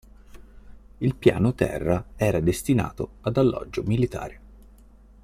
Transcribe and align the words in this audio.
Il 0.97 1.13
piano 1.15 1.53
terra 1.53 2.03
era 2.15 2.39
destinato 2.39 3.17
ad 3.21 3.37
alloggio 3.37 3.83
militare. 3.83 4.39